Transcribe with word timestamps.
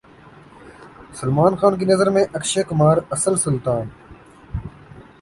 سلمان 1.19 1.55
خان 1.55 1.77
کی 1.79 1.85
نظر 1.85 2.09
میں 2.09 2.23
اکشے 2.33 2.63
کمار 2.69 2.97
اصل 3.11 3.35
سلطان 3.37 3.85